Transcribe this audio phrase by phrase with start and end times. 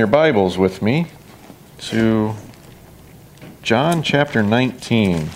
[0.00, 1.08] your Bibles with me
[1.76, 2.32] to
[3.60, 5.28] John chapter 19.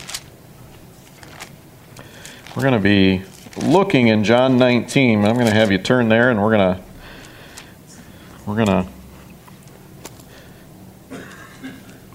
[2.56, 3.24] We're going to be
[3.58, 5.22] looking in John 19.
[5.22, 6.82] I'm going to have you turn there and we're going to
[8.46, 8.88] we're going to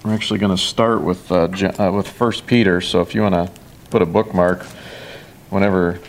[0.02, 1.46] we're actually going to start with uh,
[1.78, 2.80] uh, with First Peter.
[2.80, 3.48] So if you want to
[3.90, 4.64] put a bookmark
[5.50, 6.00] whenever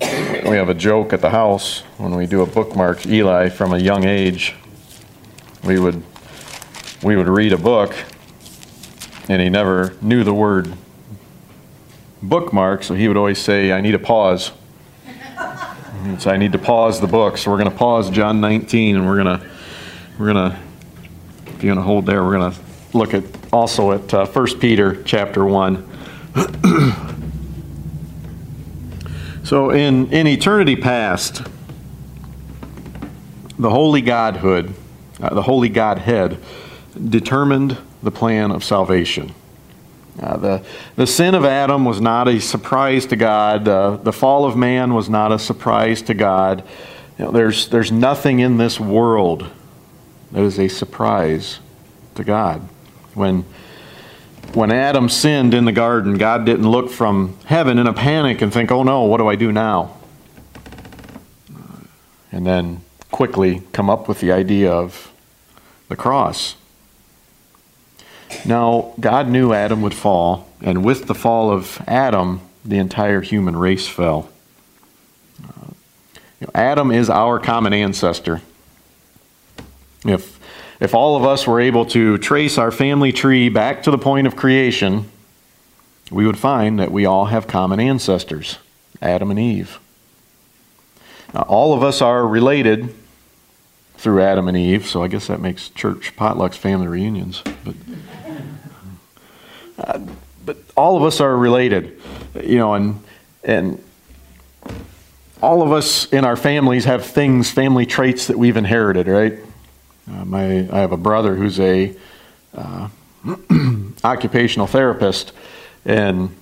[0.00, 3.06] we have a joke at the house when we do a bookmark.
[3.06, 4.54] Eli, from a young age,
[5.64, 6.02] we would
[7.02, 7.94] we would read a book,
[9.28, 10.72] and he never knew the word
[12.22, 14.52] bookmark, so he would always say, "I need a pause."
[16.18, 17.36] So I need to pause the book.
[17.36, 19.46] So we're going to pause John 19, and we're going to
[20.18, 20.56] we're to
[21.46, 22.58] if you're to hold there, we're going to
[22.92, 25.88] look at also at uh, 1 Peter chapter 1.
[29.46, 31.42] So, in, in eternity past,
[33.58, 34.74] the holy Godhood,
[35.20, 36.38] uh, the holy Godhead,
[37.08, 39.34] determined the plan of salvation.
[40.20, 40.66] Uh, the,
[40.96, 43.68] the sin of Adam was not a surprise to God.
[43.68, 46.64] Uh, the fall of man was not a surprise to God.
[47.18, 49.50] You know, there's, there's nothing in this world
[50.32, 51.60] that is a surprise
[52.14, 52.66] to God.
[53.14, 53.44] When
[54.56, 58.50] when Adam sinned in the garden, God didn't look from heaven in a panic and
[58.50, 59.94] think, oh no, what do I do now?
[62.32, 62.80] And then
[63.16, 65.10] quickly come up with the idea of
[65.88, 66.54] the cross.
[68.44, 73.56] Now, God knew Adam would fall, and with the fall of Adam, the entire human
[73.56, 74.28] race fell.
[75.42, 75.68] Uh,
[76.40, 78.42] you know, Adam is our common ancestor.
[80.04, 80.38] If
[80.78, 84.26] if all of us were able to trace our family tree back to the point
[84.26, 85.10] of creation,
[86.10, 88.58] we would find that we all have common ancestors
[89.00, 89.80] Adam and Eve.
[91.32, 92.92] Now, all of us are related
[93.98, 97.42] through Adam and Eve, so I guess that makes church potlucks family reunions.
[97.64, 97.74] But,
[99.78, 100.00] uh,
[100.44, 102.00] but all of us are related,
[102.42, 103.02] you know, and
[103.42, 103.82] and
[105.42, 109.34] all of us in our families have things, family traits that we've inherited, right?
[110.10, 111.94] Uh, my, I have a brother who's a
[112.54, 112.88] uh,
[114.04, 115.32] occupational therapist,
[115.84, 116.34] and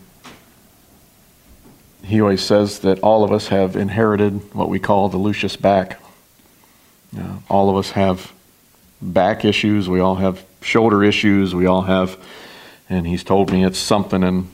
[2.02, 6.00] he always says that all of us have inherited what we call the Lucius back.
[7.48, 8.32] All of us have
[9.00, 9.88] back issues.
[9.88, 11.54] We all have shoulder issues.
[11.54, 12.18] We all have,
[12.88, 14.48] and he's told me it's something in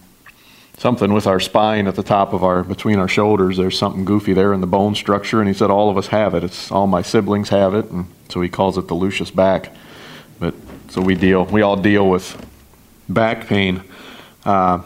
[0.81, 3.59] something with our spine at the top of our between our shoulders.
[3.59, 6.35] There's something goofy there in the bone structure and he said all of us have
[6.35, 6.43] it.
[6.43, 9.75] It's all my siblings have it and so he calls it the lucius back.
[10.39, 10.55] But
[10.89, 12.35] so we deal we all deal with
[13.11, 13.83] back pain.
[14.43, 14.81] Uh,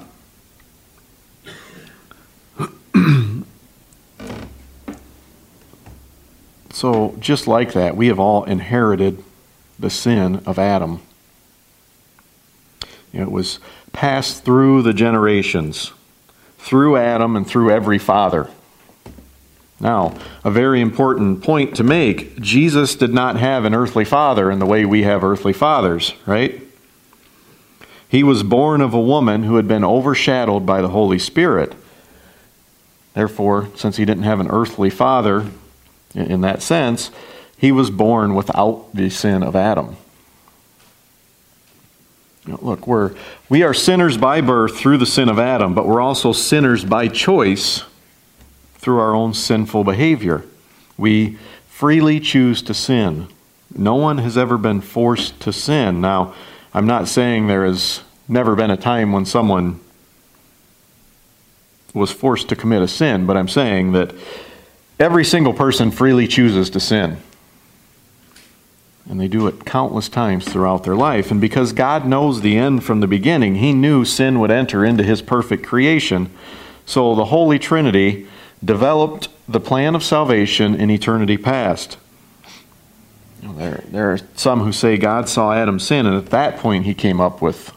[6.84, 9.22] so just like that we have all inherited
[9.78, 11.00] the sin of adam
[13.14, 13.60] it was
[13.92, 15.92] passed through the generations,
[16.58, 18.50] through Adam and through every father.
[19.80, 24.58] Now, a very important point to make Jesus did not have an earthly father in
[24.58, 26.60] the way we have earthly fathers, right?
[28.08, 31.74] He was born of a woman who had been overshadowed by the Holy Spirit.
[33.14, 35.50] Therefore, since he didn't have an earthly father
[36.14, 37.10] in that sense,
[37.56, 39.96] he was born without the sin of Adam.
[42.46, 43.14] Look, we're,
[43.48, 47.08] we are sinners by birth through the sin of Adam, but we're also sinners by
[47.08, 47.84] choice
[48.76, 50.44] through our own sinful behavior.
[50.98, 51.38] We
[51.68, 53.28] freely choose to sin.
[53.74, 56.02] No one has ever been forced to sin.
[56.02, 56.34] Now,
[56.74, 59.80] I'm not saying there has never been a time when someone
[61.94, 64.14] was forced to commit a sin, but I'm saying that
[64.98, 67.18] every single person freely chooses to sin.
[69.08, 71.30] And they do it countless times throughout their life.
[71.30, 75.04] And because God knows the end from the beginning, He knew sin would enter into
[75.04, 76.30] His perfect creation.
[76.86, 78.26] So the Holy Trinity
[78.64, 81.98] developed the plan of salvation in eternity past.
[83.42, 86.94] there, there are some who say God saw Adam sin, and at that point He
[86.94, 87.74] came up with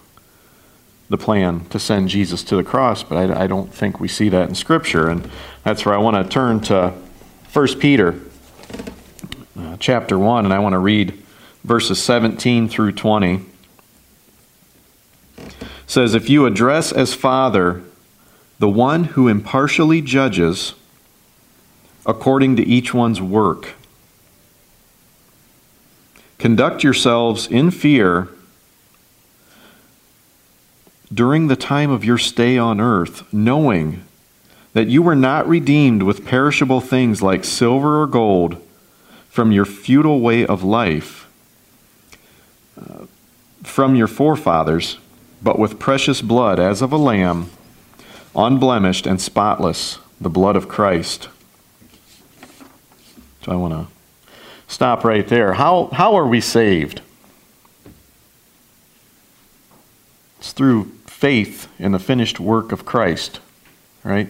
[1.10, 3.04] the plan to send Jesus to the cross.
[3.04, 5.10] But I, I don't think we see that in Scripture.
[5.10, 5.30] And
[5.64, 6.94] that's where I want to turn to
[7.54, 8.20] 1 Peter
[9.58, 11.24] uh, chapter 1, and I want to read
[11.64, 13.46] verses 17 through 20.
[15.38, 15.46] It
[15.88, 17.84] says, If you address as Father
[18.60, 20.74] the one who impartially judges
[22.06, 23.74] according to each one's work,
[26.38, 28.28] conduct yourselves in fear
[31.14, 34.04] during the time of your stay on earth, knowing
[34.78, 38.62] that you were not redeemed with perishable things like silver or gold
[39.28, 41.28] from your futile way of life,
[42.80, 43.08] uh,
[43.64, 45.00] from your forefathers,
[45.42, 47.50] but with precious blood as of a lamb,
[48.36, 51.28] unblemished and spotless, the blood of Christ.
[53.42, 53.88] So I want to
[54.68, 55.54] stop right there.
[55.54, 57.02] How, how are we saved?
[60.38, 63.40] It's through faith in the finished work of Christ,
[64.04, 64.28] right?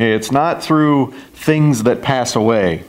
[0.00, 2.84] It's not through things that pass away,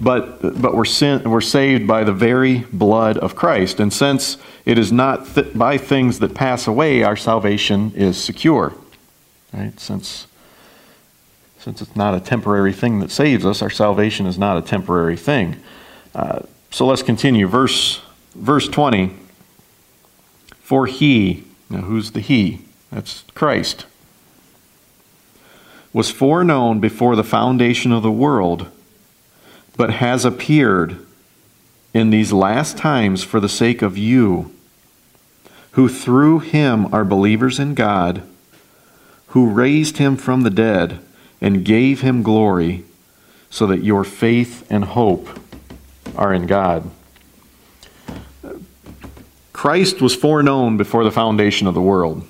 [0.00, 0.86] but, but we're,
[1.26, 3.80] we're saved by the very blood of Christ.
[3.80, 8.72] And since it is not th- by things that pass away, our salvation is secure.
[9.52, 9.78] Right?
[9.78, 10.26] Since,
[11.58, 15.18] since it's not a temporary thing that saves us, our salvation is not a temporary
[15.18, 15.56] thing.
[16.14, 17.46] Uh, so let's continue.
[17.46, 18.00] Verse,
[18.34, 19.14] verse 20.
[20.60, 22.62] For he, now who's the he?
[22.90, 23.84] That's Christ
[25.96, 28.68] was foreknown before the foundation of the world,
[29.78, 30.94] but has appeared
[31.94, 34.54] in these last times for the sake of you,
[35.70, 38.20] who through him are believers in God,
[39.28, 40.98] who raised him from the dead
[41.40, 42.84] and gave him glory,
[43.48, 45.40] so that your faith and hope
[46.14, 46.90] are in God.
[49.54, 52.22] Christ was foreknown before the foundation of the world.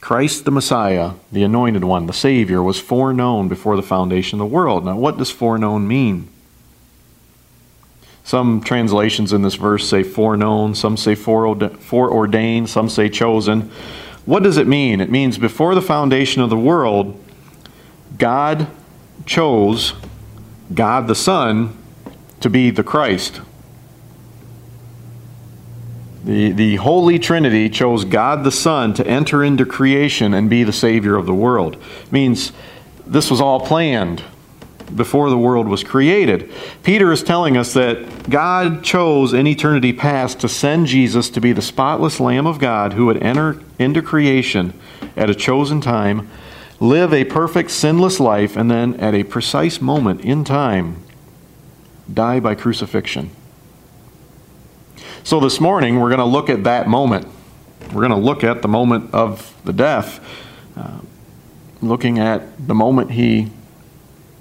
[0.00, 4.54] Christ the Messiah, the anointed one, the Savior, was foreknown before the foundation of the
[4.54, 4.84] world.
[4.84, 6.28] Now, what does foreknown mean?
[8.24, 13.70] Some translations in this verse say foreknown, some say foreordained, some say chosen.
[14.24, 15.00] What does it mean?
[15.00, 17.22] It means before the foundation of the world,
[18.18, 18.68] God
[19.26, 19.94] chose
[20.72, 21.76] God the Son
[22.40, 23.40] to be the Christ,
[26.24, 30.72] the, the Holy Trinity chose God the Son to enter into creation and be the
[30.72, 31.76] Savior of the world.
[31.76, 32.52] It means
[33.06, 34.22] this was all planned
[34.94, 36.50] before the world was created.
[36.82, 41.52] Peter is telling us that God chose in eternity past to send Jesus to be
[41.52, 44.74] the spotless Lamb of God who would enter into creation
[45.16, 46.28] at a chosen time,
[46.80, 50.96] live a perfect, sinless life, and then at a precise moment in time,
[52.12, 53.30] die by crucifixion.
[55.22, 57.28] So this morning, we're going to look at that moment.
[57.92, 60.18] We're going to look at the moment of the death,
[60.76, 61.00] uh,
[61.82, 63.50] looking at the moment he,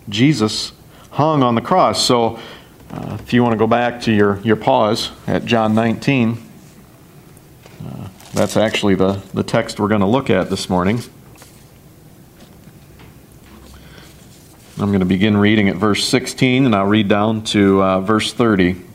[0.08, 0.72] Jesus,
[1.12, 2.04] hung on the cross.
[2.04, 2.40] So
[2.92, 6.38] uh, if you want to go back to your, your pause at John 19,
[7.86, 11.02] uh, that's actually the, the text we're going to look at this morning.
[14.78, 18.32] I'm going to begin reading at verse 16, and I'll read down to uh, verse
[18.32, 18.86] 30.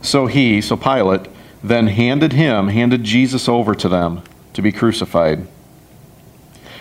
[0.00, 1.28] So he, so Pilate,
[1.62, 5.46] then handed him, handed Jesus over to them to be crucified.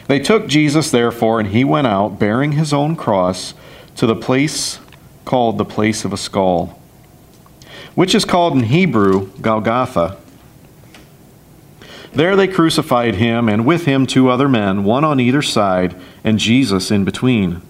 [0.07, 3.53] They took Jesus, therefore, and he went out, bearing his own cross,
[3.95, 4.79] to the place
[5.25, 6.79] called the place of a skull,
[7.95, 10.17] which is called in Hebrew Golgotha.
[12.13, 16.39] There they crucified him, and with him two other men, one on either side, and
[16.39, 17.61] Jesus in between.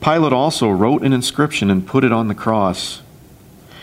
[0.00, 3.02] Pilate also wrote an inscription and put it on the cross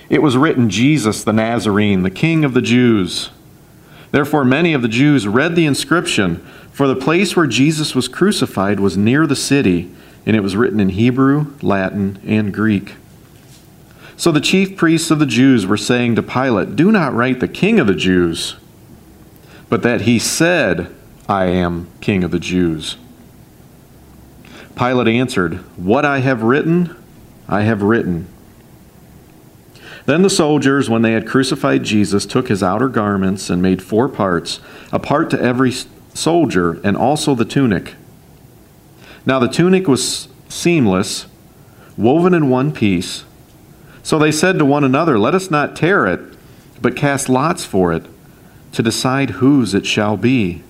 [0.10, 3.30] it was written, Jesus the Nazarene, the King of the Jews.
[4.12, 6.38] Therefore, many of the Jews read the inscription,
[6.72, 9.92] for the place where Jesus was crucified was near the city,
[10.26, 12.96] and it was written in Hebrew, Latin, and Greek.
[14.16, 17.48] So the chief priests of the Jews were saying to Pilate, Do not write the
[17.48, 18.56] King of the Jews,
[19.70, 20.94] but that he said,
[21.28, 22.98] I am King of the Jews.
[24.76, 26.96] Pilate answered, What I have written,
[27.48, 28.28] I have written.
[30.08, 34.08] Then the soldiers, when they had crucified Jesus, took his outer garments and made four
[34.08, 35.74] parts, a part to every
[36.14, 37.96] soldier, and also the tunic.
[39.26, 41.28] Now the tunic was seamless,
[41.98, 43.26] woven in one piece.
[44.02, 46.22] So they said to one another, Let us not tear it,
[46.82, 48.06] but cast lots for it,
[48.72, 50.64] to decide whose it shall be.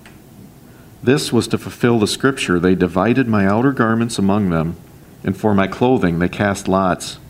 [1.00, 4.74] This was to fulfill the scripture They divided my outer garments among them,
[5.22, 7.20] and for my clothing they cast lots.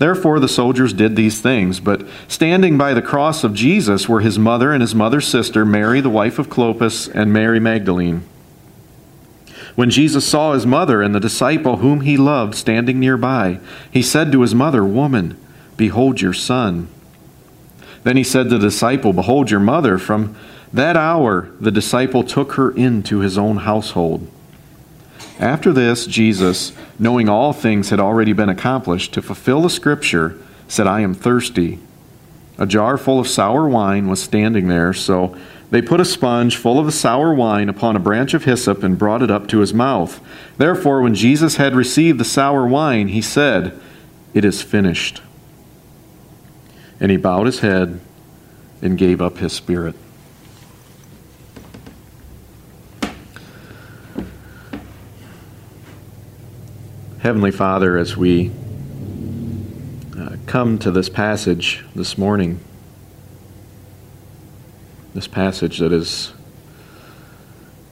[0.00, 1.78] Therefore the soldiers did these things.
[1.78, 6.00] But standing by the cross of Jesus were his mother and his mother's sister, Mary,
[6.00, 8.22] the wife of Clopas, and Mary Magdalene.
[9.74, 14.32] When Jesus saw his mother and the disciple whom he loved standing nearby, he said
[14.32, 15.38] to his mother, Woman,
[15.76, 16.88] behold your son.
[18.02, 19.98] Then he said to the disciple, Behold your mother.
[19.98, 20.34] From
[20.72, 24.26] that hour the disciple took her into his own household.
[25.40, 30.36] After this, Jesus, knowing all things had already been accomplished, to fulfill the scripture,
[30.68, 31.78] said, I am thirsty.
[32.58, 35.34] A jar full of sour wine was standing there, so
[35.70, 38.98] they put a sponge full of the sour wine upon a branch of hyssop and
[38.98, 40.20] brought it up to his mouth.
[40.58, 43.80] Therefore, when Jesus had received the sour wine, he said,
[44.34, 45.22] It is finished.
[47.00, 47.98] And he bowed his head
[48.82, 49.94] and gave up his spirit.
[57.20, 58.50] Heavenly Father, as we
[60.18, 62.60] uh, come to this passage this morning,
[65.12, 66.32] this passage that is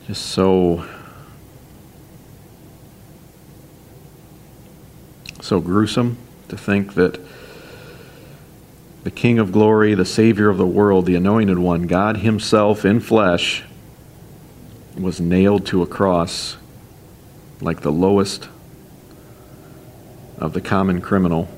[0.06, 0.86] just so
[5.42, 6.16] so gruesome
[6.48, 7.20] to think that
[9.04, 12.98] the King of glory, the Savior of the world, the Anointed One, God Himself in
[12.98, 13.62] flesh,
[14.98, 16.56] was nailed to a cross
[17.60, 18.48] like the lowest
[20.38, 21.48] of the common criminal.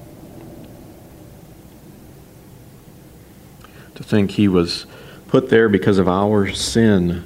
[3.95, 4.87] To think He was
[5.29, 7.25] put there because of our sin.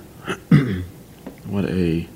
[1.46, 2.08] what a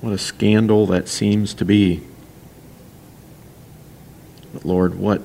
[0.00, 2.02] what a scandal that seems to be.
[4.52, 5.22] But Lord, what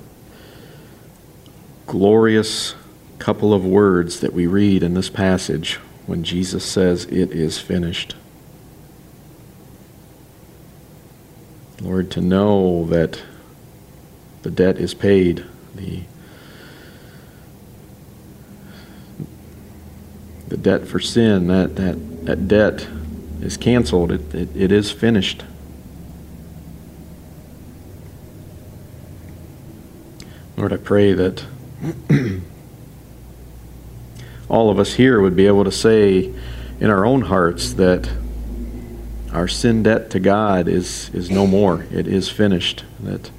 [1.88, 2.76] glorious
[3.18, 8.16] couple of words that we read in this passage when Jesus says, It is finished.
[11.82, 13.22] Lord, to know that
[14.42, 16.02] the debt is paid, the
[20.48, 22.88] the debt for sin, that, that, that debt
[23.42, 24.12] is canceled.
[24.12, 25.44] It, it, it is finished.
[30.56, 31.46] Lord, I pray that
[34.50, 36.34] all of us here would be able to say
[36.80, 38.10] in our own hearts that
[39.38, 41.86] our sin debt to God is, is no more.
[41.92, 42.84] It is finished.
[43.00, 43.30] That,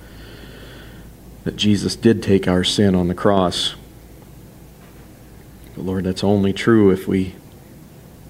[1.42, 3.74] that Jesus did take our sin on the cross.
[5.74, 7.34] But Lord, that's only true if we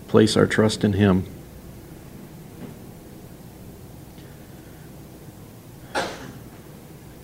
[0.07, 1.27] place our trust in Him.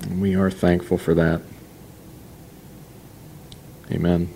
[0.03, 1.41] And we are thankful for that.
[3.91, 4.29] Amen.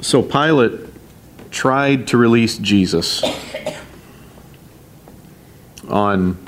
[0.00, 0.87] So Pilate
[1.50, 3.22] tried to release Jesus.
[5.88, 6.38] On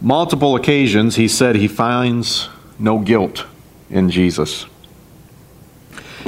[0.00, 3.46] multiple occasions, he said he finds no guilt
[3.90, 4.66] in Jesus.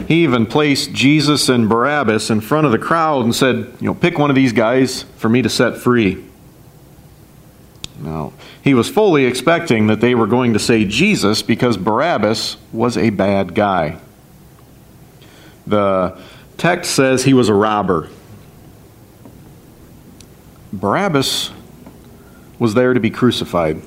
[0.09, 3.95] He even placed Jesus and Barabbas in front of the crowd and said, You know,
[3.95, 6.25] pick one of these guys for me to set free.
[8.01, 12.99] Now, he was fully expecting that they were going to say Jesus because Barabbas was
[12.99, 13.99] a bad guy.
[15.67, 16.21] The
[16.57, 18.09] text says he was a robber.
[20.73, 21.51] Barabbas
[22.59, 23.81] was there to be crucified.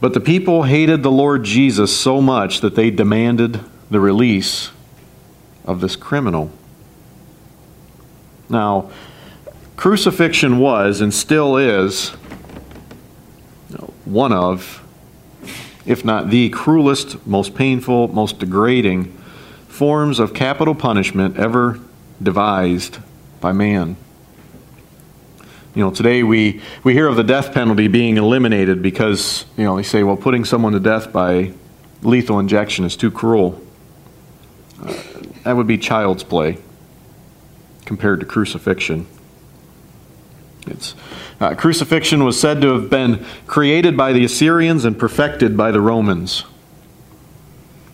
[0.00, 4.70] But the people hated the Lord Jesus so much that they demanded the release
[5.64, 6.50] of this criminal.
[8.48, 8.90] Now,
[9.76, 12.10] crucifixion was and still is
[14.04, 14.82] one of,
[15.84, 19.17] if not the cruelest, most painful, most degrading
[19.78, 21.78] forms of capital punishment ever
[22.20, 22.98] devised
[23.40, 23.96] by man.
[25.72, 29.76] You know, today we, we hear of the death penalty being eliminated because, you know,
[29.76, 31.52] they say, well, putting someone to death by
[32.02, 33.64] lethal injection is too cruel.
[34.82, 35.00] Uh,
[35.44, 36.58] that would be child's play
[37.84, 39.06] compared to crucifixion.
[40.66, 40.96] It's,
[41.38, 45.80] uh, crucifixion was said to have been created by the Assyrians and perfected by the
[45.80, 46.44] Romans.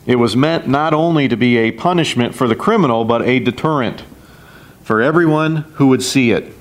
[0.06, 4.02] It was meant not only to be a punishment for the criminal, but a deterrent
[4.82, 6.52] for everyone who would see it.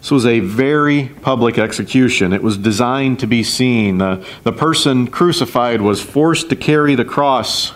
[0.00, 2.32] This was a very public execution.
[2.32, 3.98] It was designed to be seen.
[3.98, 7.72] The, the person crucified was forced to carry the cross,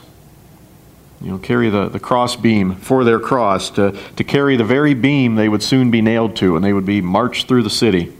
[1.20, 4.94] you know, carry the, the cross beam for their cross, to, to carry the very
[4.94, 8.10] beam they would soon be nailed to, and they would be marched through the city.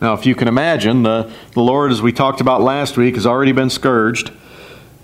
[0.00, 3.26] Now, if you can imagine, the, the Lord, as we talked about last week, has
[3.26, 4.32] already been scourged.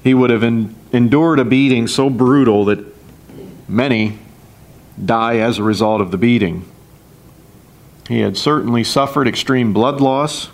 [0.02, 2.82] He would have en- endured a beating so brutal that
[3.68, 4.18] many
[5.02, 6.64] die as a result of the beating.
[8.08, 10.48] He had certainly suffered extreme blood loss.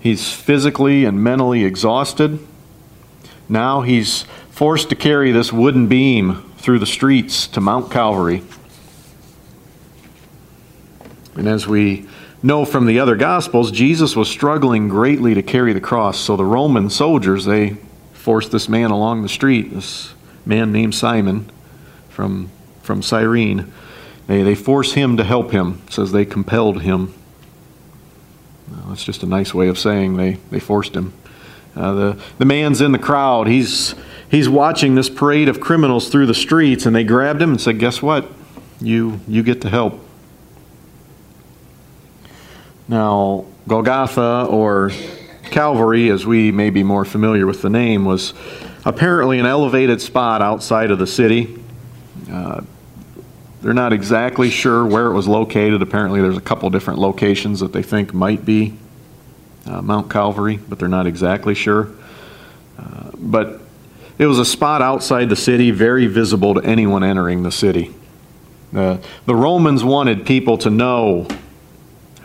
[0.00, 2.38] He's physically and mentally exhausted.
[3.48, 8.42] Now he's forced to carry this wooden beam through the streets to Mount Calvary.
[11.34, 12.08] And as we
[12.46, 16.18] know from the other Gospels, Jesus was struggling greatly to carry the cross.
[16.18, 17.76] So the Roman soldiers, they
[18.12, 21.50] forced this man along the street, this man named Simon
[22.08, 22.50] from
[22.86, 23.70] from Cyrene.
[24.28, 25.82] They, they force him to help him.
[25.86, 27.12] It says they compelled him.
[28.70, 31.12] Well, that's just a nice way of saying they, they forced him.
[31.74, 33.46] Uh, the, the man's in the crowd.
[33.46, 33.94] He's,
[34.30, 37.78] he's watching this parade of criminals through the streets, and they grabbed him and said,
[37.78, 38.30] Guess what?
[38.80, 40.00] You, you get to help.
[42.88, 44.92] Now, Golgotha, or
[45.44, 48.32] Calvary, as we may be more familiar with the name, was
[48.84, 51.58] apparently an elevated spot outside of the city.
[52.30, 52.62] Uh,
[53.60, 55.82] they're not exactly sure where it was located.
[55.82, 58.76] Apparently, there's a couple different locations that they think might be
[59.66, 61.90] uh, Mount Calvary, but they're not exactly sure.
[62.78, 63.60] Uh, but
[64.18, 67.92] it was a spot outside the city, very visible to anyone entering the city.
[68.74, 71.26] Uh, the Romans wanted people to know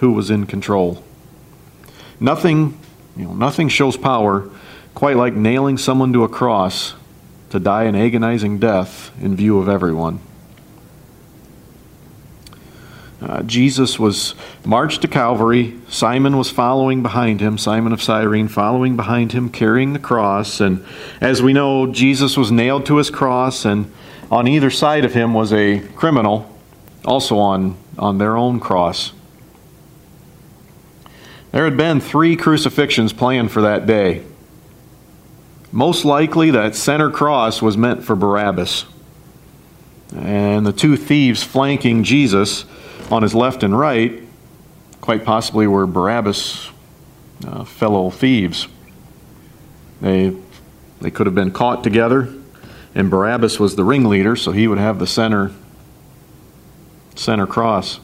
[0.02, 1.04] who was in control.
[2.20, 2.78] Nothing,
[3.16, 4.50] you know, nothing shows power
[4.96, 6.96] quite like nailing someone to a cross
[7.52, 10.20] to die an agonizing death in view of everyone.
[13.22, 14.34] Uh, Jesus was
[14.66, 15.76] marched to Calvary.
[15.88, 20.60] Simon was following behind him, Simon of Cyrene following behind him, carrying the cross.
[20.60, 20.84] And
[21.22, 23.92] as we know, Jesus was nailed to his cross, and
[24.32, 26.50] on either side of him was a criminal,
[27.06, 29.14] also on, on their own cross.
[31.52, 34.24] There had been three crucifixions planned for that day.
[35.72, 38.86] Most likely, that center cross was meant for Barabbas.
[40.16, 42.66] And the two thieves flanking Jesus
[43.10, 44.22] on his left and right,
[45.02, 46.70] quite possibly were Barabbas'
[47.46, 48.68] uh, fellow thieves.
[50.02, 50.36] They,
[51.00, 52.34] they could have been caught together,
[52.96, 55.52] and Barabbas was the ringleader, so he would have the center,
[57.16, 58.00] center cross.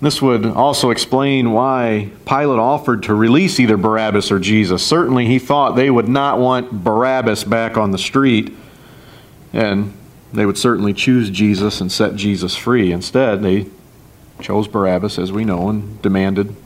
[0.00, 4.84] This would also explain why Pilate offered to release either Barabbas or Jesus.
[4.84, 8.56] Certainly, he thought they would not want Barabbas back on the street,
[9.52, 9.92] and
[10.32, 12.92] they would certainly choose Jesus and set Jesus free.
[12.92, 13.66] Instead, they
[14.40, 16.56] chose Barabbas, as we know, and demanded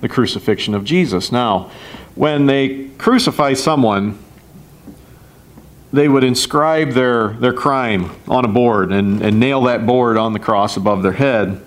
[0.00, 1.32] the crucifixion of Jesus.
[1.32, 1.72] Now,
[2.14, 4.18] when they crucify someone,
[5.92, 10.32] they would inscribe their, their crime on a board and, and nail that board on
[10.32, 11.64] the cross above their head.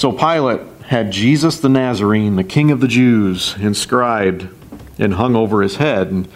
[0.00, 4.48] So Pilate had Jesus the Nazarene, the King of the Jews, inscribed
[4.98, 6.10] and hung over his head.
[6.10, 6.26] And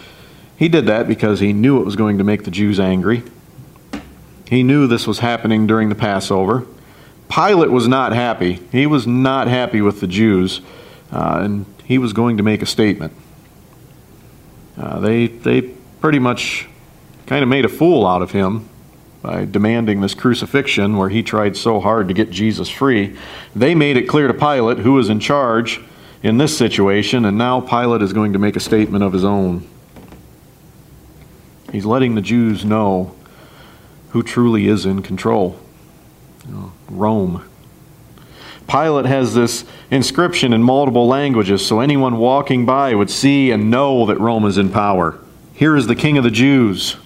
[0.55, 3.23] he did that because he knew it was going to make the Jews angry.
[4.51, 6.67] He knew this was happening during the Passover.
[7.31, 8.61] Pilate was not happy.
[8.71, 10.61] He was not happy with the Jews,
[11.11, 13.15] uh, and he was going to make a statement.
[14.77, 15.63] Uh, they, they
[16.03, 16.69] pretty much
[17.25, 18.69] kind of made a fool out of him
[19.25, 23.17] by demanding this crucifixion where he tried so hard to get Jesus free.
[23.57, 25.81] They made it clear to Pilate who was in charge
[26.23, 29.67] in this situation, and now Pilate is going to make a statement of his own.
[31.73, 33.17] He's letting the Jews know
[34.11, 35.59] who truly is in control
[36.47, 37.49] you know, Rome.
[38.69, 44.05] Pilate has this inscription in multiple languages so anyone walking by would see and know
[44.05, 45.19] that Rome is in power.
[45.55, 46.99] Here is the King of the Jews,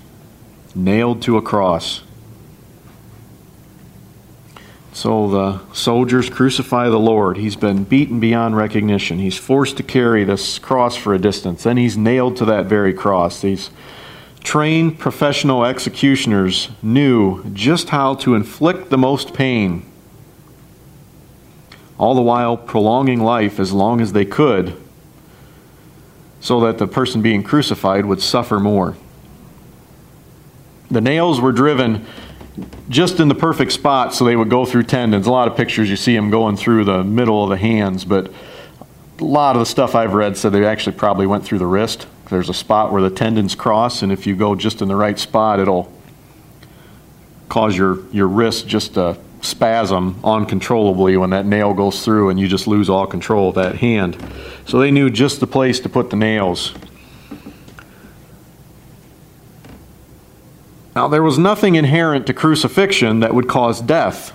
[0.75, 2.03] nailed to a cross.
[4.99, 7.37] So the soldiers crucify the Lord.
[7.37, 9.21] He's been beaten beyond recognition.
[9.21, 11.63] He's forced to carry this cross for a distance.
[11.63, 13.41] Then he's nailed to that very cross.
[13.41, 13.71] These
[14.43, 19.87] trained professional executioners knew just how to inflict the most pain,
[21.97, 24.77] all the while prolonging life as long as they could,
[26.41, 28.97] so that the person being crucified would suffer more.
[30.91, 32.05] The nails were driven
[32.89, 35.27] just in the perfect spot so they would go through tendons.
[35.27, 38.31] A lot of pictures you see them going through the middle of the hands, but
[39.21, 42.07] a lot of the stuff I've read said they actually probably went through the wrist.
[42.31, 45.19] There's a spot where the tendons cross, and if you go just in the right
[45.19, 45.93] spot, it'll
[47.49, 52.49] cause your, your wrist just to spasm uncontrollably when that nail goes through and you
[52.49, 54.17] just lose all control of that hand.
[54.67, 56.75] So they knew just the place to put the nails.
[60.99, 64.33] Now, there was nothing inherent to crucifixion that would cause death.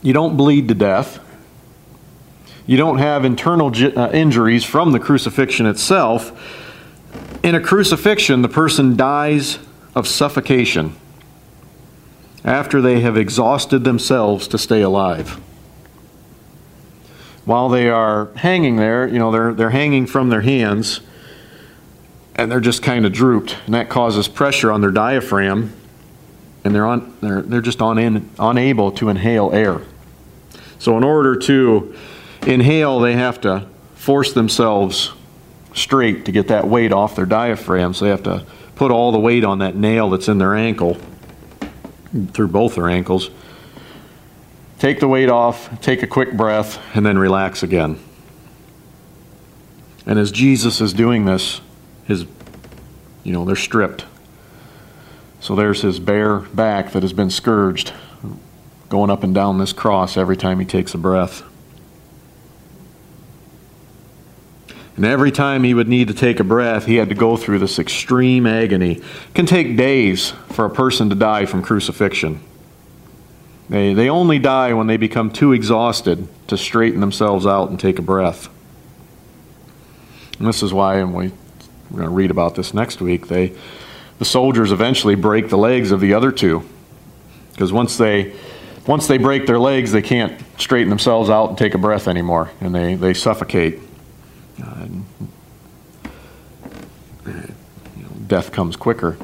[0.00, 1.20] You don't bleed to death.
[2.66, 6.32] You don't have internal uh, injuries from the crucifixion itself.
[7.42, 9.58] In a crucifixion, the person dies
[9.94, 10.96] of suffocation
[12.42, 15.38] after they have exhausted themselves to stay alive.
[17.44, 21.00] While they are hanging there, you know, they're, they're hanging from their hands
[22.36, 25.72] and they're just kind of drooped, and that causes pressure on their diaphragm,
[26.64, 29.80] and they're, on, they're, they're just on in, unable to inhale air.
[30.78, 31.96] So, in order to
[32.46, 35.12] inhale, they have to force themselves
[35.74, 37.92] straight to get that weight off their diaphragm.
[37.92, 38.46] So they have to
[38.76, 40.96] put all the weight on that nail that's in their ankle.
[42.32, 43.30] through both their ankles.
[44.78, 47.98] Take the weight off, take a quick breath, and then relax again.
[50.06, 51.60] And as Jesus is doing this,
[52.06, 52.26] his,
[53.24, 54.04] you know, they're stripped.
[55.40, 57.92] So there's his bare back that has been scourged,
[58.88, 61.42] going up and down this cross every time he takes a breath.
[64.96, 67.58] And every time he would need to take a breath, he had to go through
[67.58, 68.92] this extreme agony.
[68.92, 72.40] It can take days for a person to die from crucifixion.
[73.68, 77.98] They, they only die when they become too exhausted to straighten themselves out and take
[77.98, 78.48] a breath.
[80.38, 81.32] And this is why, and we,
[81.90, 83.52] we're going to read about this next week, they,
[84.18, 86.62] the soldiers eventually break the legs of the other two.
[87.52, 88.34] Because once they,
[88.86, 92.50] once they break their legs, they can't straighten themselves out and take a breath anymore,
[92.60, 93.78] and they, they suffocate.
[94.62, 94.86] Uh,
[97.26, 97.32] you
[98.02, 99.16] know, death comes quicker.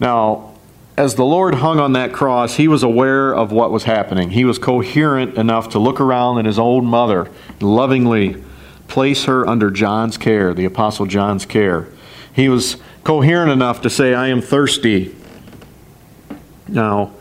[0.00, 0.54] Now,
[0.96, 4.30] as the Lord hung on that cross, he was aware of what was happening.
[4.30, 8.42] He was coherent enough to look around at his own mother, lovingly
[8.88, 11.88] place her under John's care, the Apostle John's care.
[12.32, 15.14] He was coherent enough to say, I am thirsty.
[16.68, 17.12] Now,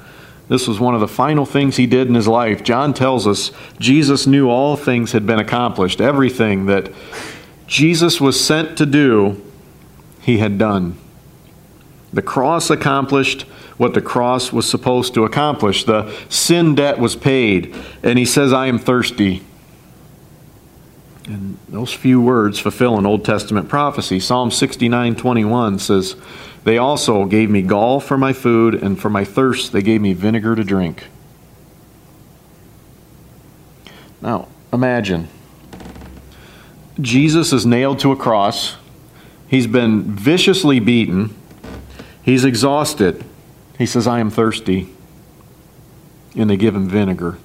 [0.48, 2.64] this was one of the final things he did in his life.
[2.64, 6.02] John tells us Jesus knew all things had been accomplished.
[6.02, 6.92] Everything that
[7.68, 9.42] Jesus was sent to do,
[10.22, 10.98] he had done.
[12.12, 13.44] The cross accomplished
[13.78, 15.84] what the cross was supposed to accomplish.
[15.84, 17.76] The sin debt was paid.
[18.04, 19.44] And he says, I am thirsty.
[21.26, 24.20] And those few words fulfill an Old Testament prophecy.
[24.20, 26.16] Psalm 69 21 says,
[26.64, 30.14] They also gave me gall for my food, and for my thirst they gave me
[30.14, 31.06] vinegar to drink.
[34.22, 35.28] Now, imagine
[37.00, 38.76] Jesus is nailed to a cross.
[39.48, 41.36] He's been viciously beaten.
[42.22, 43.24] He's exhausted.
[43.78, 44.90] He says, I am thirsty.
[46.36, 47.38] And they give him vinegar.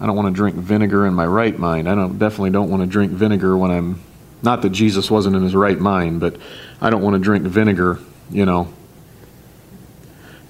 [0.00, 1.88] I don't want to drink vinegar in my right mind.
[1.88, 4.00] I don't, definitely don't want to drink vinegar when I'm,
[4.42, 6.36] not that Jesus wasn't in his right mind, but
[6.80, 7.98] I don't want to drink vinegar,
[8.30, 8.72] you know.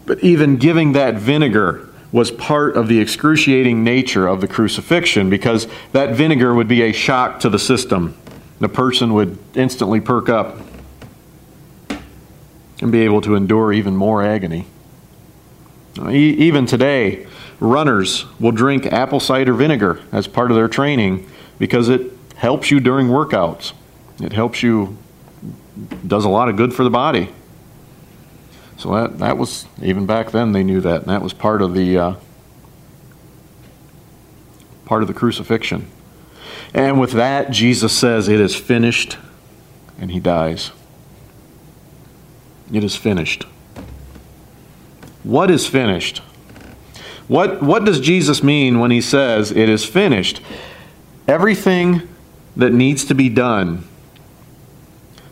[0.04, 5.66] But even giving that vinegar was part of the excruciating nature of the crucifixion because
[5.92, 8.16] that vinegar would be a shock to the system.
[8.60, 10.58] The person would instantly perk up
[12.80, 14.66] and be able to endure even more agony.
[16.08, 17.26] Even today,
[17.60, 22.80] runners will drink apple cider vinegar as part of their training because it helps you
[22.80, 23.72] during workouts.
[24.20, 24.96] It helps you,
[26.06, 27.32] does a lot of good for the body.
[28.76, 31.74] So that, that was, even back then they knew that, and that was part of
[31.74, 32.14] the, uh,
[34.84, 35.88] part of the crucifixion.
[36.72, 39.18] And with that, Jesus says, It is finished,
[39.98, 40.70] and he dies.
[42.72, 43.44] It is finished.
[45.24, 46.22] What is finished?
[47.28, 50.40] What, what does Jesus mean when he says it is finished?
[51.28, 52.08] Everything
[52.56, 53.84] that needs to be done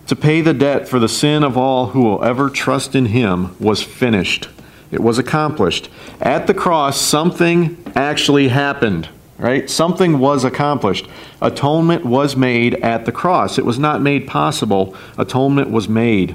[0.06, 3.56] to pay the debt for the sin of all who will ever trust in him
[3.59, 4.48] was finished.
[4.92, 5.88] It was accomplished.
[6.20, 9.68] At the cross, something actually happened, right?
[9.68, 11.09] Something was accomplished.
[11.40, 13.59] Atonement was made at the cross.
[13.59, 16.32] It was not made possible, atonement was made.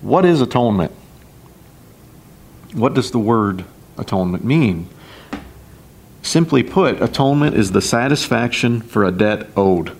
[0.00, 0.92] What is atonement?
[2.72, 3.64] What does the word
[3.98, 4.88] atonement mean?
[6.22, 9.96] Simply put, atonement is the satisfaction for a debt owed.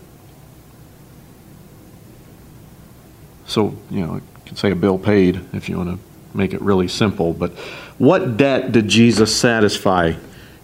[3.46, 6.60] So, you know, you can say a bill paid if you want to make it
[6.60, 7.32] really simple.
[7.32, 7.52] But
[7.98, 10.14] what debt did Jesus satisfy?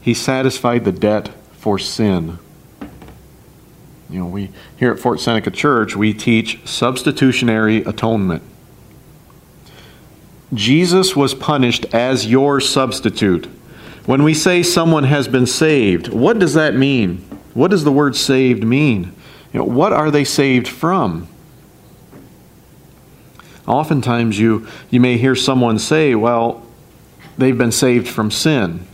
[0.01, 2.39] He satisfied the debt for sin.
[4.09, 8.43] You know, we here at Fort Seneca Church, we teach substitutionary atonement.
[10.55, 13.49] Jesus was punished as your substitute.
[14.07, 17.19] When we say someone has been saved, what does that mean?
[17.55, 19.13] What does the word saved mean?
[19.53, 21.29] You know, what are they saved from?
[23.67, 26.65] Oftentimes you, you may hear someone say, well,
[27.37, 28.87] they've been saved from sin.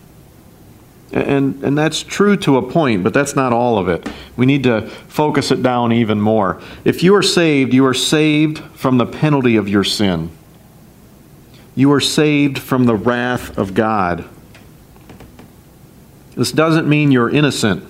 [1.12, 4.10] And, and that's true to a point, but that's not all of it.
[4.34, 6.58] We need to focus it down even more.
[6.86, 10.30] If you are saved, you are saved from the penalty of your sin.
[11.74, 14.24] You are saved from the wrath of God.
[16.34, 17.84] This doesn't mean you're innocent.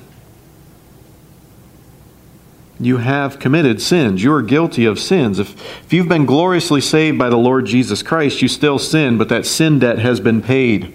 [2.81, 4.25] You have committed sins.
[4.25, 5.39] You are guilty of sins.
[5.39, 9.29] If, if you've been gloriously saved by the Lord Jesus Christ, you still sin, but
[9.29, 10.93] that sin debt has been paid.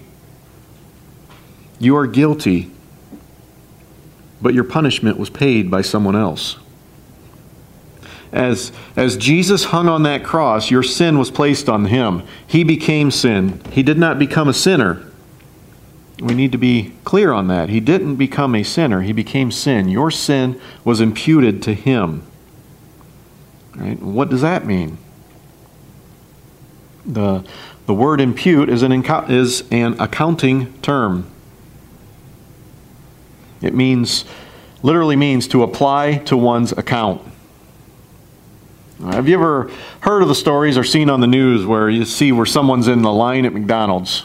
[1.80, 2.70] You are guilty,
[4.42, 6.58] but your punishment was paid by someone else.
[8.32, 12.22] as, as Jesus hung on that cross, your sin was placed on him.
[12.46, 13.62] He became sin.
[13.72, 15.07] He did not become a sinner.
[16.20, 17.68] We need to be clear on that.
[17.68, 19.88] He didn't become a sinner, he became sin.
[19.88, 22.26] Your sin was imputed to him.
[23.76, 24.00] Right?
[24.00, 24.98] What does that mean?
[27.06, 27.44] The,
[27.86, 28.92] the word impute is an,
[29.30, 31.30] is an accounting term.
[33.62, 34.24] It means,
[34.82, 37.22] literally means to apply to one's account.
[39.00, 42.32] Have you ever heard of the stories or seen on the news where you see
[42.32, 44.24] where someone's in the line at McDonald's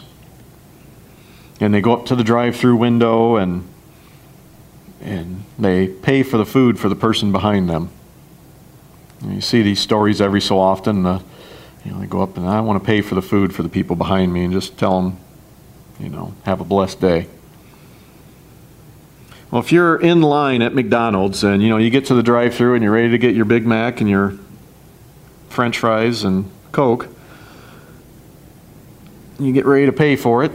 [1.60, 3.68] and they go up to the drive-through window and
[5.00, 7.90] and they pay for the food for the person behind them.
[9.20, 11.04] And you see these stories every so often.
[11.04, 11.20] Uh,
[11.84, 13.68] you know, they go up and I want to pay for the food for the
[13.68, 15.18] people behind me and just tell them,
[16.00, 17.26] you know, have a blessed day.
[19.50, 22.74] Well, if you're in line at McDonald's and you know you get to the drive-through
[22.74, 24.38] and you're ready to get your Big Mac and your
[25.48, 27.08] French fries and Coke,
[29.38, 30.52] you get ready to pay for it.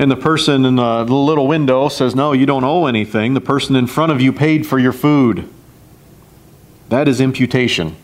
[0.00, 3.34] And the person in the little window says, No, you don't owe anything.
[3.34, 5.46] The person in front of you paid for your food.
[6.88, 7.96] That is imputation.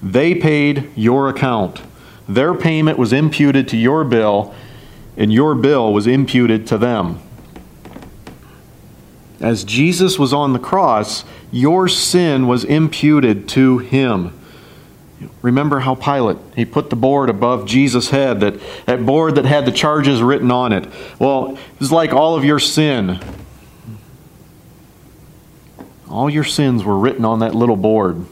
[0.00, 1.82] They paid your account.
[2.28, 4.54] Their payment was imputed to your bill,
[5.16, 7.18] and your bill was imputed to them.
[9.40, 14.32] As Jesus was on the cross, your sin was imputed to him.
[15.42, 18.54] Remember how Pilate, he put the board above Jesus' head, that,
[18.86, 20.86] that board that had the charges written on it.
[21.18, 23.20] Well, it was like all of your sin.
[26.08, 28.26] All your sins were written on that little board.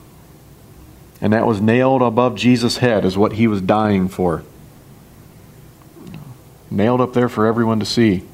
[1.21, 4.43] And that was nailed above Jesus' head, is what he was dying for.
[6.71, 8.25] Nailed up there for everyone to see.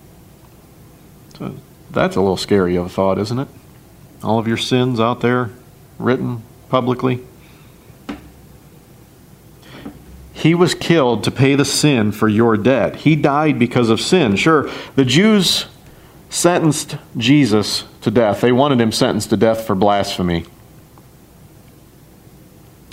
[1.37, 1.55] So
[1.91, 3.49] that's a little scary of a thought, isn't it?
[4.23, 5.51] All of your sins out there
[5.99, 7.25] written publicly.
[10.39, 12.97] He was killed to pay the sin for your debt.
[12.97, 14.37] He died because of sin.
[14.37, 15.67] Sure, the Jews
[16.31, 18.41] sentenced Jesus to death.
[18.41, 20.45] They wanted him sentenced to death for blasphemy.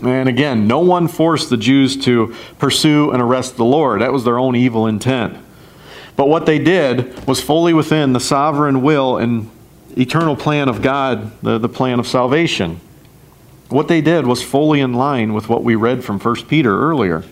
[0.03, 4.01] And again, no one forced the Jews to pursue and arrest the Lord.
[4.01, 5.38] That was their own evil intent.
[6.15, 9.51] But what they did was fully within the sovereign will and
[9.95, 12.81] eternal plan of God, the, the plan of salvation.
[13.69, 17.23] What they did was fully in line with what we read from 1 Peter earlier.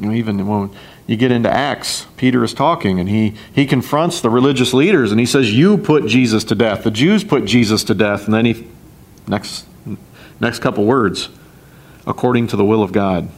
[0.00, 0.70] Even when
[1.06, 5.20] you get into Acts, Peter is talking and he, he confronts the religious leaders and
[5.20, 6.84] he says, You put Jesus to death.
[6.84, 8.24] The Jews put Jesus to death.
[8.24, 8.68] And then he,
[9.26, 9.66] next,
[10.40, 11.28] next couple words,
[12.06, 13.28] according to the will of God.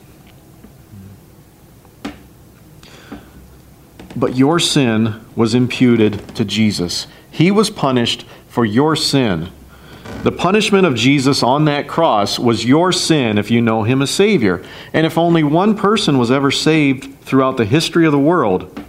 [4.15, 7.07] But your sin was imputed to Jesus.
[7.31, 9.51] He was punished for your sin.
[10.23, 14.11] The punishment of Jesus on that cross was your sin if you know him as
[14.11, 14.65] Savior.
[14.93, 18.85] And if only one person was ever saved throughout the history of the world,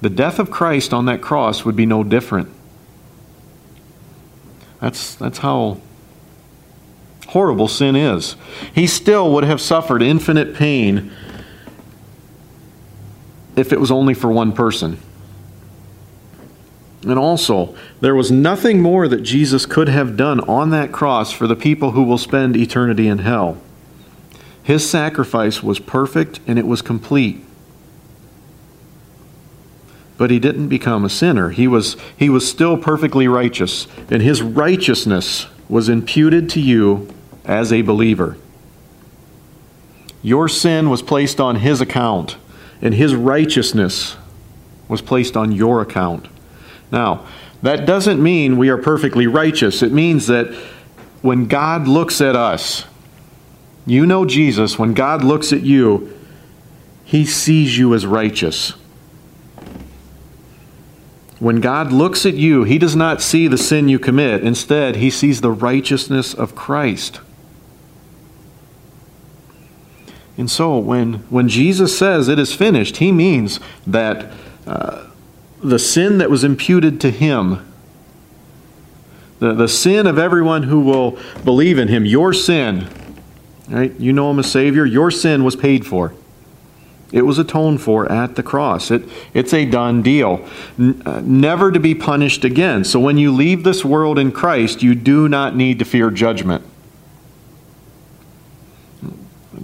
[0.00, 2.48] the death of Christ on that cross would be no different.
[4.80, 5.80] That's, that's how
[7.28, 8.36] horrible sin is.
[8.72, 11.10] He still would have suffered infinite pain
[13.56, 15.00] if it was only for one person.
[17.02, 21.46] And also, there was nothing more that Jesus could have done on that cross for
[21.46, 23.58] the people who will spend eternity in hell.
[24.62, 27.44] His sacrifice was perfect and it was complete.
[30.18, 31.50] But he didn't become a sinner.
[31.50, 37.08] He was, he was still perfectly righteous, and his righteousness was imputed to you
[37.44, 38.38] as a believer.
[40.22, 42.36] Your sin was placed on his account
[42.82, 44.16] and his righteousness
[44.88, 46.28] was placed on your account.
[46.90, 47.26] Now,
[47.62, 49.82] that doesn't mean we are perfectly righteous.
[49.82, 50.52] It means that
[51.22, 52.84] when God looks at us,
[53.86, 56.12] you know Jesus, when God looks at you,
[57.04, 58.74] he sees you as righteous.
[61.38, 64.42] When God looks at you, he does not see the sin you commit.
[64.42, 67.20] Instead, he sees the righteousness of Christ.
[70.38, 74.32] And so when, when Jesus says it is finished, he means that
[74.66, 75.06] uh,
[75.62, 77.72] the sin that was imputed to him,
[79.38, 82.88] the, the sin of everyone who will believe in him, your sin,
[83.68, 83.92] right?
[83.98, 86.14] You know him as Savior, your sin was paid for.
[87.12, 88.90] It was atoned for at the cross.
[88.90, 90.46] It, it's a done deal.
[90.78, 92.84] N- uh, never to be punished again.
[92.84, 96.64] So when you leave this world in Christ, you do not need to fear judgment.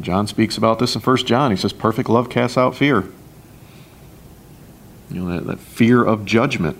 [0.00, 1.50] John speaks about this in 1 John.
[1.50, 3.04] He says, Perfect love casts out fear.
[5.12, 6.78] You know, that, that fear of judgment.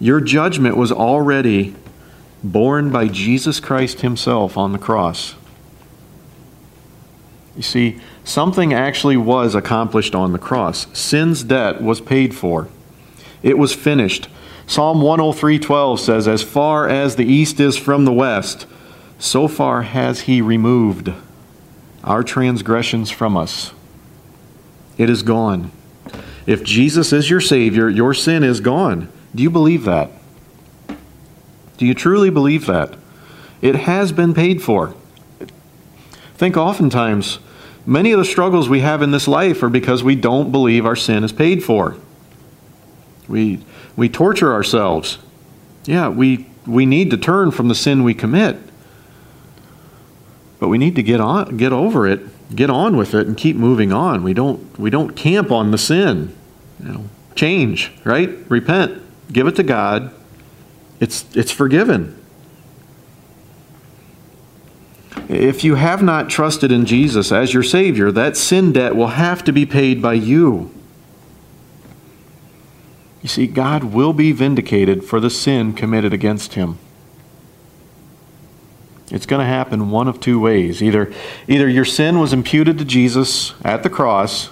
[0.00, 1.74] Your judgment was already
[2.42, 5.36] borne by Jesus Christ Himself on the cross.
[7.56, 10.86] You see, something actually was accomplished on the cross.
[10.92, 12.68] Sin's debt was paid for.
[13.42, 14.28] It was finished.
[14.66, 18.66] Psalm 103:12 says, "As far as the east is from the west,
[19.18, 21.12] so far has he removed
[22.02, 23.72] our transgressions from us."
[24.98, 25.70] It is gone.
[26.46, 29.08] If Jesus is your savior, your sin is gone.
[29.34, 30.10] Do you believe that?
[31.76, 32.96] Do you truly believe that?
[33.60, 34.94] It has been paid for.
[36.36, 37.38] Think oftentimes
[37.86, 40.96] Many of the struggles we have in this life are because we don't believe our
[40.96, 41.96] sin is paid for.
[43.28, 45.18] We, we torture ourselves.
[45.84, 48.58] Yeah, we, we need to turn from the sin we commit.
[50.58, 52.22] But we need to get on get over it,
[52.54, 54.22] get on with it and keep moving on.
[54.22, 56.36] We don't we don't camp on the sin.
[56.80, 57.04] You know,
[57.34, 58.30] change, right?
[58.48, 59.02] Repent.
[59.32, 60.12] Give it to God.
[61.00, 62.16] It's it's forgiven.
[65.28, 69.42] If you have not trusted in Jesus as your Savior, that sin debt will have
[69.44, 70.72] to be paid by you.
[73.22, 76.78] You see, God will be vindicated for the sin committed against him.
[79.10, 80.82] It's going to happen one of two ways.
[80.82, 81.12] Either,
[81.46, 84.50] either your sin was imputed to Jesus at the cross,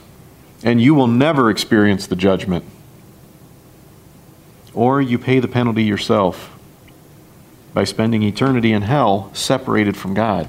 [0.63, 2.65] and you will never experience the judgment,
[4.73, 6.57] or you pay the penalty yourself
[7.73, 10.47] by spending eternity in hell separated from God.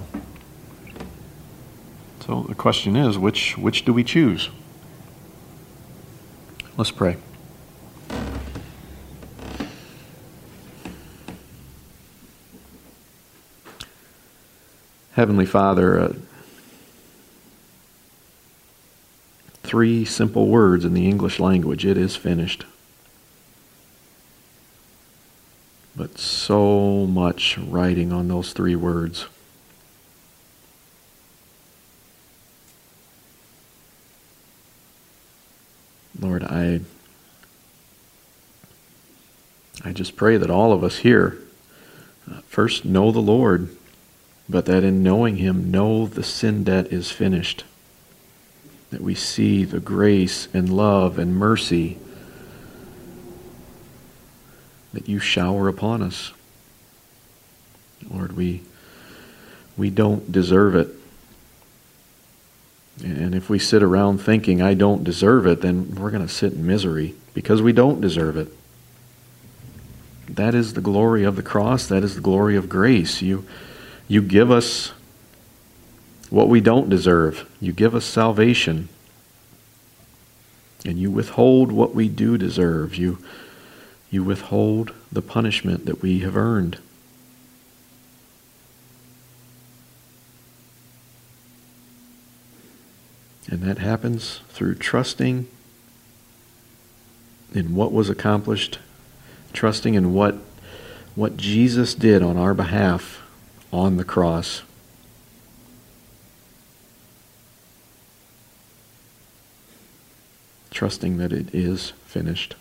[2.26, 4.50] So the question is which, which do we choose?
[6.78, 7.18] Let's pray.
[15.16, 16.14] Heavenly Father, uh,
[19.64, 22.66] three simple words in the English language it is finished.
[25.96, 29.28] but so much writing on those three words.
[36.20, 36.82] Lord, I
[39.84, 41.38] I just pray that all of us here
[42.30, 43.76] uh, first know the Lord,
[44.48, 47.64] but that in knowing him know the sin debt is finished.
[48.92, 51.98] That we see the grace and love and mercy
[54.94, 56.32] that you shower upon us.
[58.10, 58.62] Lord, we,
[59.76, 60.90] we don't deserve it.
[63.04, 66.54] And if we sit around thinking, I don't deserve it, then we're going to sit
[66.54, 68.48] in misery because we don't deserve it.
[70.30, 71.88] That is the glory of the cross.
[71.88, 73.22] That is the glory of grace.
[73.22, 73.46] You,
[74.08, 74.92] you give us
[76.30, 77.50] what we don't deserve.
[77.60, 78.90] You give us salvation.
[80.86, 82.96] And you withhold what we do deserve.
[82.96, 83.18] You
[84.16, 86.78] you withhold the punishment that we have earned.
[93.50, 95.48] And that happens through trusting
[97.54, 98.80] in what was accomplished,
[99.52, 100.36] trusting in what,
[101.16, 103.22] what Jesus did on our behalf
[103.76, 104.62] on the cross.
[110.72, 112.56] Trusting that it is finished.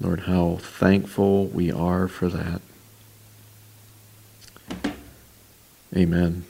[0.00, 2.60] Lord, how thankful we are for that.
[5.96, 6.44] Amen.